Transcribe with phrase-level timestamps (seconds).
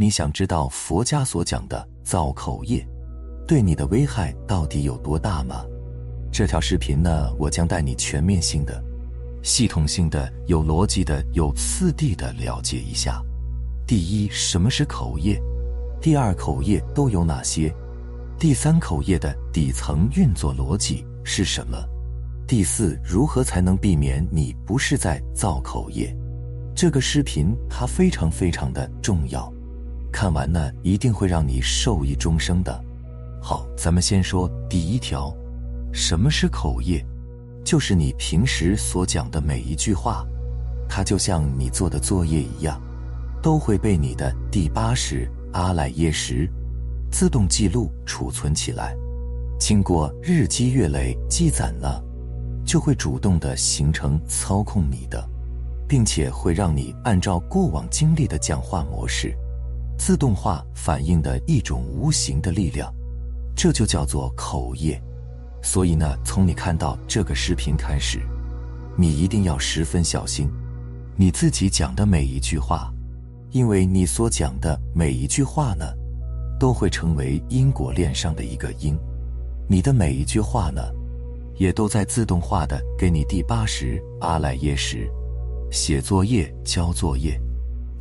[0.00, 2.82] 你想知道佛家所讲的造口业
[3.46, 5.62] 对你的危害到底有多大吗？
[6.32, 8.82] 这条视频呢，我将带你全面性的、
[9.42, 13.22] 系统性的、有逻辑的、有次第的了解一下。
[13.86, 15.38] 第一，什么是口业？
[16.00, 17.70] 第二，口业都有哪些？
[18.38, 21.76] 第三，口业的底层运作逻辑是什么？
[22.46, 26.16] 第四，如何才能避免你不是在造口业？
[26.74, 29.52] 这个视频它非常非常的重要。
[30.10, 32.84] 看完呢，一定会让你受益终生的。
[33.40, 35.34] 好，咱们先说第一条，
[35.92, 37.04] 什么是口业？
[37.64, 40.26] 就是你平时所讲的每一句话，
[40.88, 42.80] 它就像你做的作业一样，
[43.42, 46.50] 都会被你的第八识阿赖耶识
[47.10, 48.94] 自动记录储存起来，
[49.58, 52.02] 经过日积月累积攒了，
[52.64, 55.22] 就会主动的形成操控你的，
[55.86, 59.34] 并且会让你按照过往经历的讲话模式。
[60.00, 62.90] 自动化反映的一种无形的力量，
[63.54, 64.98] 这就叫做口业。
[65.62, 68.18] 所以呢，从你看到这个视频开始，
[68.96, 70.48] 你一定要十分小心，
[71.16, 72.90] 你自己讲的每一句话，
[73.50, 75.84] 因为你所讲的每一句话呢，
[76.58, 78.98] 都会成为因果链上的一个因。
[79.68, 80.80] 你的每一句话呢，
[81.56, 85.06] 也都在自动化的给你第八识阿赖耶识
[85.70, 87.38] 写作业、交作业。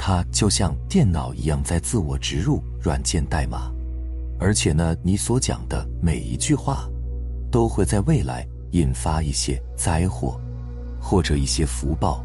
[0.01, 3.69] 它就像电脑一样，在自我植入软件代码，
[4.39, 6.89] 而且呢，你所讲的每一句话，
[7.51, 10.39] 都会在未来引发一些灾祸，
[11.01, 12.23] 或者一些福报。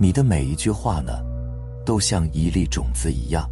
[0.00, 1.12] 你的每一句话呢，
[1.84, 3.46] 都像一粒种子一样，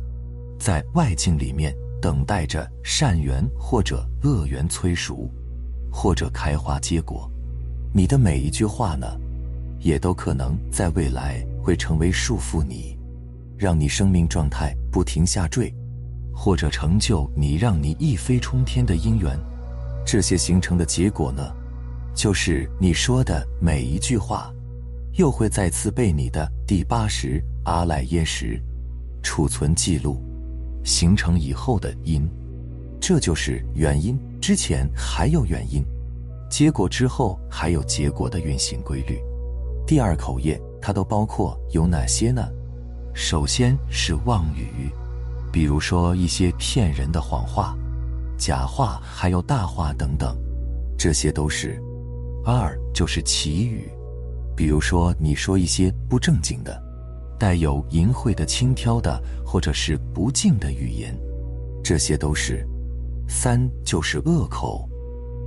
[0.58, 5.30] 在外境里面等待着善缘或者恶缘催熟，
[5.92, 7.30] 或者开花结果。
[7.92, 9.06] 你的每一句话呢，
[9.80, 12.98] 也都可能在未来会成为束缚你。
[13.60, 15.70] 让你生命状态不停下坠，
[16.32, 19.38] 或者成就你让你一飞冲天的因缘，
[20.02, 21.42] 这些形成的结果呢，
[22.14, 24.50] 就是你说的每一句话，
[25.18, 28.58] 又会再次被你的第八识阿赖耶识
[29.22, 30.22] 储存记录，
[30.82, 32.26] 形成以后的因，
[32.98, 34.18] 这就是原因。
[34.40, 35.84] 之前还有原因，
[36.48, 39.20] 结果之后还有结果的运行规律。
[39.86, 42.48] 第二口业它都包括有哪些呢？
[43.12, 44.90] 首先是妄语，
[45.52, 47.76] 比如说一些骗人的谎话、
[48.38, 50.36] 假话，还有大话等等，
[50.98, 51.80] 这些都是。
[52.44, 53.90] 二就是绮语，
[54.56, 56.82] 比如说你说一些不正经的、
[57.38, 61.14] 带有淫秽的、轻佻的，或者是不敬的语言，
[61.84, 62.66] 这些都是。
[63.28, 64.88] 三就是恶口，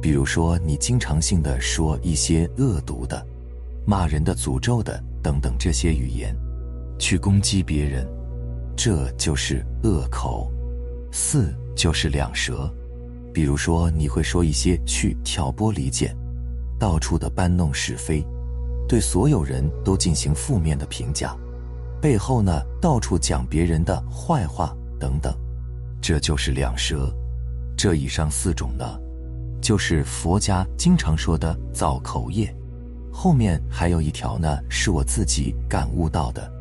[0.01, 3.25] 比如说你经常性的说一些恶毒的、
[3.85, 6.35] 骂人的、诅咒的等等这些语言。
[6.97, 8.07] 去攻击别人，
[8.75, 10.51] 这就是恶口。
[11.11, 12.71] 四就是两舌，
[13.33, 16.15] 比如说你会说一些去挑拨离间，
[16.79, 18.25] 到处的搬弄是非，
[18.87, 21.35] 对所有人都进行负面的评价，
[22.01, 25.33] 背后呢到处讲别人的坏话等等，
[26.01, 27.11] 这就是两舌。
[27.75, 28.99] 这以上四种呢，
[29.61, 32.53] 就是佛家经常说的造口业。
[33.11, 36.52] 后面还有一条呢，是我自己感悟到的。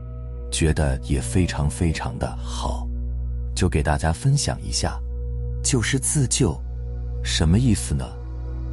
[0.53, 2.87] 觉得也非常非常的好，
[3.57, 5.01] 就给大家分享一下，
[5.65, 6.57] 就是自救，
[7.25, 8.05] 什么意思呢？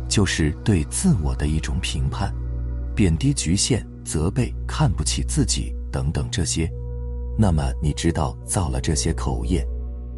[0.07, 2.33] 就是对自我的一种评判、
[2.95, 6.69] 贬低、局限、责备、看不起自己等等这些。
[7.37, 9.65] 那么你知道造了这些口业，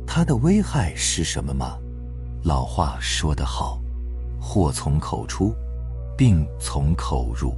[0.08, 1.78] 它的危害是什么吗？
[2.44, 3.80] 老话说得好，
[4.40, 5.54] 祸从口出，
[6.18, 7.54] 病从口入。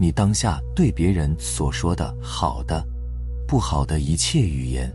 [0.00, 2.84] 你当下对别人所说的好的。
[3.48, 4.92] 不好的一切语言，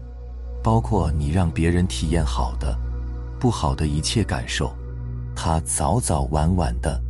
[0.63, 2.77] 包括你让别人体验好的、
[3.39, 4.71] 不好的一切感受，
[5.35, 7.01] 它早早晚晚的，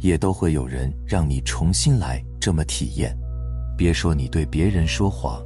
[0.00, 3.16] 也都会有人让你重新来这么体验。
[3.78, 5.40] 别说你对别人说谎，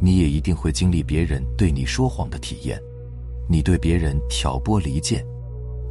[0.00, 2.76] 你也一定会经历别人对你说谎的体验；
[3.48, 5.24] 你对别人挑拨离间，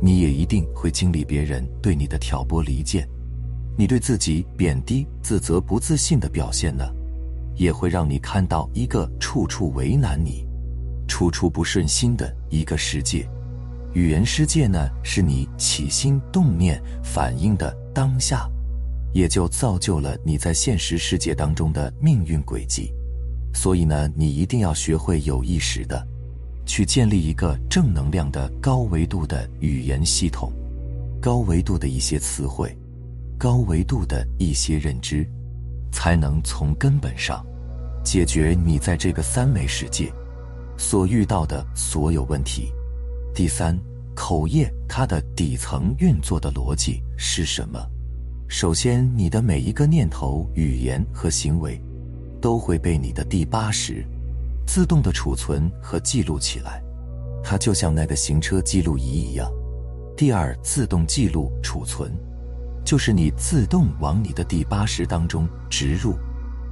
[0.02, 3.06] 你也一定会经历别人对你的挑拨离间；
[3.78, 6.84] 你对自己贬低、自责、不自信的表现呢？
[7.62, 10.44] 也会让你看到一个处处为难你、
[11.08, 13.24] 处处不顺心的一个世界。
[13.94, 18.50] 语言世界呢，是你起心动念反应的当下，
[19.14, 22.92] 也就造就了你在现实世界当中的命运轨迹。
[23.54, 26.04] 所以呢，你一定要学会有意识的
[26.66, 30.52] 去建立一个正能量的高维度的语言系统，
[31.22, 32.76] 高维度的一些词汇，
[33.38, 35.30] 高维度的一些认知，
[35.92, 37.46] 才能从根本上
[38.04, 40.12] 解决你在这个三维世界
[40.78, 42.72] 所遇到的所有问题。
[43.34, 43.80] 第三，
[44.16, 47.80] 口业它的底层运作的逻辑是什么？
[48.48, 51.82] 首先，你的每一个念头、语言和行为，
[52.42, 54.06] 都会被你的第八识
[54.66, 56.84] 自动的储存和记录起来，
[57.42, 59.50] 它就像那个行车记录仪一样。
[60.18, 62.12] 第二，自动记录储存，
[62.84, 66.16] 就是你自动往你的第八识当中植入，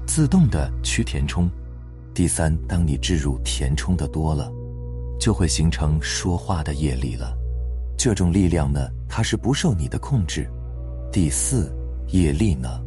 [0.10, 1.48] 自动的去填充。
[2.16, 4.52] 第三，当你置入填充的多了。
[5.20, 7.38] 就会形成说话的业力了，
[7.96, 10.50] 这种力量呢，它是不受你的控制。
[11.12, 11.72] 第四，
[12.08, 12.82] 业力呢，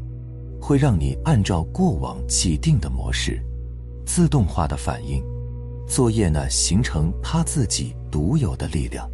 [0.60, 3.40] 会让你按照过往既定的模式，
[4.04, 5.22] 自动化的反应，
[5.86, 9.08] 作业呢，形成他自己独有的力量。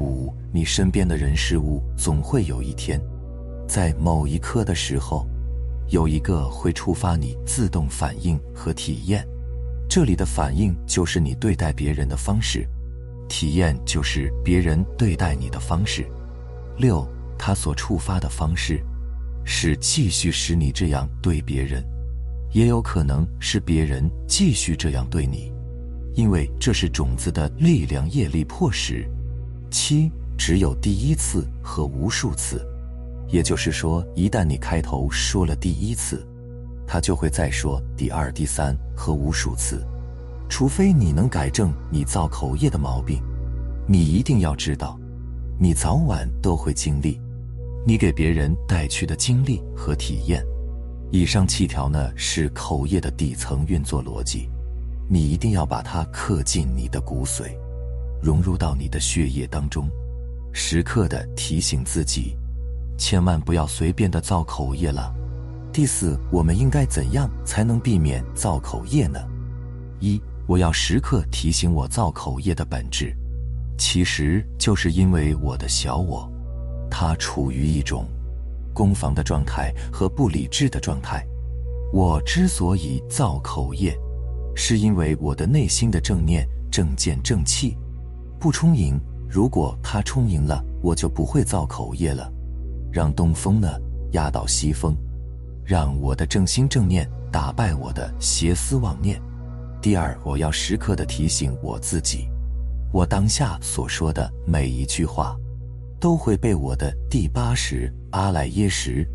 [0.00, 3.00] 五，你身边的人事物总会有一天，
[3.68, 5.24] 在某一刻的时候，
[5.88, 9.26] 有一个会触发你自动反应和体验。
[9.88, 12.66] 这里的反应就是你对待别人的方式，
[13.28, 16.06] 体验就是别人对待你的方式。
[16.76, 17.06] 六，
[17.38, 18.82] 他所触发的方式，
[19.44, 21.84] 是继续使你这样对别人，
[22.52, 25.52] 也有可能是别人继续这样对你，
[26.14, 29.08] 因为这是种子的力量业力迫使。
[29.70, 32.66] 七，只有第一次和无数次，
[33.28, 36.26] 也就是说，一旦你开头说了第一次。
[36.88, 39.84] 他就会再说第二、第三和无数次，
[40.48, 43.20] 除非你能改正你造口业的毛病。
[43.88, 44.96] 你一定要知道，
[45.58, 47.20] 你早晚都会经历，
[47.84, 50.44] 你给别人带去的经历和体验。
[51.10, 54.48] 以上七条呢是口业的底层运作逻辑，
[55.08, 57.50] 你一定要把它刻进你的骨髓，
[58.22, 59.88] 融入到你的血液当中，
[60.52, 62.36] 时刻的提醒自己，
[62.96, 65.14] 千万不要随便的造口业了。
[65.72, 69.18] 第四，我们应该怎样才能避免造口业呢？
[70.00, 73.14] 一，我要时刻提醒我造口业的本质，
[73.76, 76.30] 其实就是因为我的小我，
[76.90, 78.06] 它处于一种
[78.72, 81.26] 攻防的状态和不理智的状态。
[81.92, 83.96] 我之所以造口业，
[84.54, 87.76] 是因为我的内心的正念、正见、正气
[88.40, 88.98] 不充盈。
[89.28, 92.32] 如果它充盈了，我就不会造口业了。
[92.96, 93.68] 让东风呢
[94.12, 94.96] 压倒西风。
[95.66, 99.20] 让我的正心正念打败我的邪思妄念。
[99.82, 102.26] 第二，我要时刻的提醒我自己，
[102.94, 105.36] 我当下所说的每一句话，
[106.00, 109.06] 都会被我的第八识阿赖耶识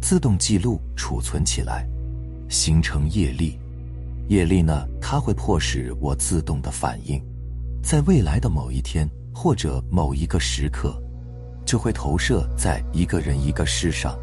[0.00, 1.86] 自动记录储存起来，
[2.48, 3.58] 形成业力。
[4.28, 7.22] 业力呢，它会迫使我自动的反应，
[7.82, 10.98] 在未来的某一天或者某一个时刻，
[11.68, 14.18] 就会投射在一个人一个事上。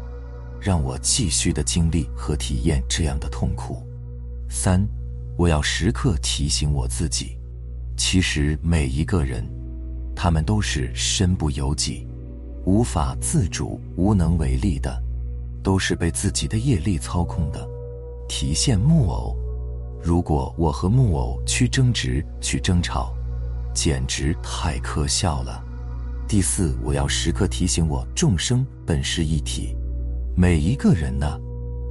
[0.60, 3.86] 让我继续的经历和体验这样的痛苦。
[4.50, 4.84] 三，
[5.36, 7.38] 我要时刻提醒我自己，
[7.96, 9.46] 其实每一个人，
[10.12, 12.08] 他们都是身不由己、
[12.64, 15.00] 无法自主、无能为力的，
[15.62, 17.68] 都是被自己的业力操控的。
[18.28, 19.36] 提现木偶，
[20.02, 23.14] 如果我和木偶去争执、去争吵，
[23.72, 25.62] 简直太可笑了。
[26.28, 29.76] 第四，我要时刻提醒我，众生本是一体。
[30.34, 31.38] 每一个人呢，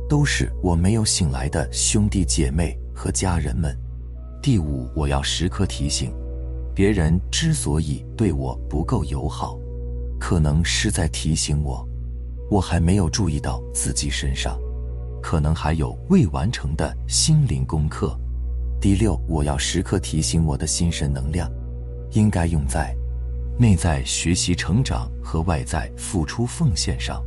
[0.10, 3.74] 都是我没有醒来的兄弟姐妹和家人们。
[4.42, 6.12] 第五，我要时刻提醒，
[6.76, 9.58] 别人之所以对我不够友好，
[10.20, 11.88] 可能是在提醒我，
[12.52, 14.60] 我还没有注意到自己身上，
[15.24, 18.14] 可能还有未完成的心灵功课。
[18.82, 21.50] 第六，我要时刻提醒我的心神能量，
[22.12, 22.94] 应该用在
[23.58, 27.24] 内在学习成长和外在付出奉献上。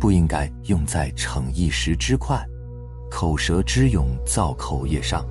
[0.00, 2.40] 不应该用在逞一时之快、
[3.10, 5.26] 口舌之勇、造口业上。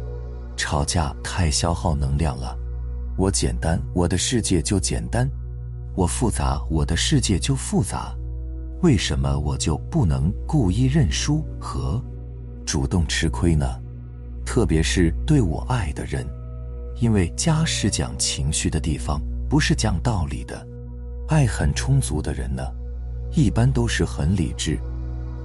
[0.58, 2.58] 吵架太消耗能量了。
[3.18, 5.26] 我简单，我的世界就简单；
[5.96, 8.14] 我复杂，我的世界就复杂。
[8.82, 12.04] 为什么我就不能故意认输和
[12.66, 13.66] 主动吃亏呢？
[14.46, 16.28] 特别是对我爱的人，
[17.00, 20.68] 因为家是讲情绪的地方，不是讲道理的。
[21.30, 22.64] 爱很充足的人呢？
[23.34, 24.80] 一般都是很理智，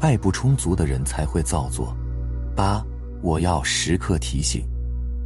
[0.01, 1.97] 爱不充足的人才会造作。
[2.55, 2.85] 八，
[3.21, 4.65] 我要时刻提醒，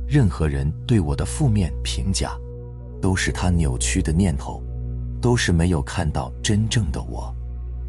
[0.08, 2.32] 任何人对我的负面评价，
[3.00, 4.62] 都是他扭曲的念头，
[5.20, 7.34] 都是没有看到真正的我。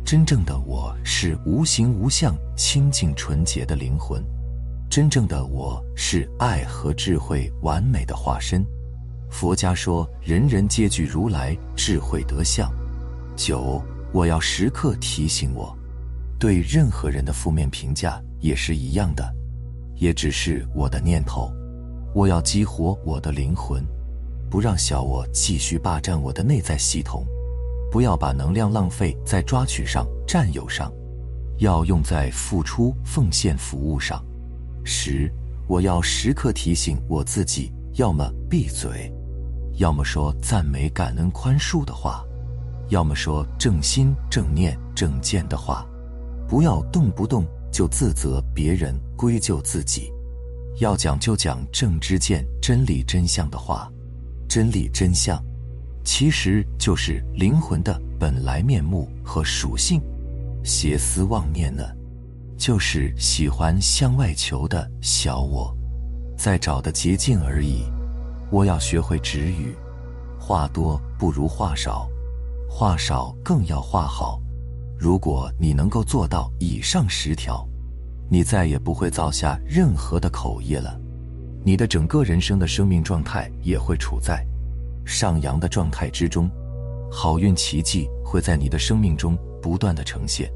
[0.03, 4.24] 真正的我是无形无相、清净纯洁的灵魂。
[4.89, 8.65] 真正的我是爱和智慧完美的化身。
[9.29, 12.72] 佛家说，人人皆具如来智慧德相。
[13.36, 13.81] 九，
[14.12, 15.77] 我要时刻提醒我，
[16.39, 19.31] 对任何人的负面评价也是一样的，
[19.96, 21.51] 也只是我的念头。
[22.15, 23.86] 我要激活我的灵魂，
[24.50, 27.25] 不让小我继续霸占我的内在系统，
[27.91, 30.91] 不要把能量浪费在抓取上、占有上，
[31.60, 34.24] 要用在付出、奉献、服务上。
[34.84, 35.31] 十，
[35.67, 39.13] 我要时刻提醒我自己，要么闭嘴，
[39.77, 42.24] 要么说赞美、感恩、宽恕的话，
[42.89, 45.86] 要么说正心、正念、正见的话，
[46.48, 50.12] 不要动不动就自责别人、归咎自己，
[50.79, 53.91] 要讲就讲正知见、真理真相的话。
[54.50, 55.39] 真理真相，
[56.03, 60.01] 其实就是灵魂的本来面目和属性。
[60.63, 61.84] 邪思妄念呢？
[62.57, 65.72] 就是喜欢向外求的小我，
[66.36, 67.84] 在找的捷径而已。
[68.50, 69.75] 我要学会止语，
[70.39, 72.08] 话多不如话少，
[72.70, 74.42] 话少更要话好。
[74.98, 77.68] 如果你能够做到以上十条，
[78.30, 81.00] 你再也不会造下任何的口业了。
[81.63, 84.46] 你的整个人生的生命状态也会处在
[85.06, 86.50] 上扬的状态之中，
[87.12, 90.50] 好运奇迹会在你的生命中不断的呈现。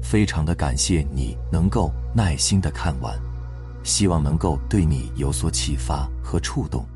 [0.00, 3.18] 非常的感谢你能够耐心的看完，
[3.82, 6.86] 希望能够对你有所启发和触动。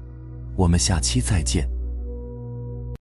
[0.58, 1.77] 我们下期再见。